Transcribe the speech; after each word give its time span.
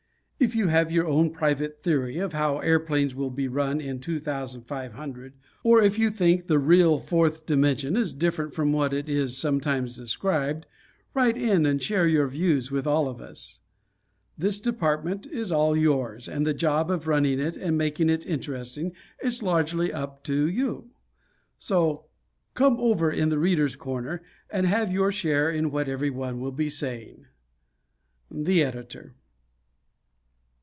If 0.43 0.55
you 0.55 0.69
have 0.69 0.91
your 0.91 1.05
own 1.07 1.29
private 1.29 1.83
theory 1.83 2.17
of 2.17 2.33
how 2.33 2.57
airplanes 2.57 3.13
will 3.13 3.29
be 3.29 3.47
run 3.47 3.79
in 3.79 3.99
2500, 3.99 5.33
or 5.63 5.83
if 5.83 5.99
you 5.99 6.09
think 6.09 6.47
the 6.47 6.57
real 6.57 6.97
Fourth 6.97 7.45
Dimension 7.45 7.95
is 7.95 8.11
different 8.11 8.51
from 8.51 8.73
what 8.73 8.91
it 8.91 9.07
is 9.07 9.37
sometimes 9.37 9.95
described 9.95 10.65
write 11.13 11.37
in 11.37 11.67
and 11.67 11.79
share 11.79 12.07
your 12.07 12.25
views 12.27 12.71
with 12.71 12.87
all 12.87 13.07
of 13.07 13.21
us. 13.21 13.59
This 14.35 14.59
department 14.59 15.27
is 15.27 15.51
all 15.51 15.77
yours, 15.77 16.27
and 16.27 16.43
the 16.43 16.55
job 16.55 16.89
of 16.89 17.05
running 17.05 17.39
it 17.39 17.55
and 17.55 17.77
making 17.77 18.09
it 18.09 18.25
interesting 18.25 18.93
is 19.23 19.43
largely 19.43 19.93
up 19.93 20.23
to 20.23 20.47
you. 20.47 20.89
So 21.59 22.05
"come 22.55 22.77
over 22.79 23.11
in 23.11 23.29
'The 23.29 23.37
Readers' 23.37 23.75
Corner'" 23.75 24.23
and 24.49 24.65
have 24.65 24.91
your 24.91 25.11
share 25.11 25.51
in 25.51 25.69
what 25.69 25.87
everyone 25.87 26.39
will 26.39 26.51
be 26.51 26.71
saying. 26.71 27.27
_The 28.33 28.65
Editor. 28.65 29.13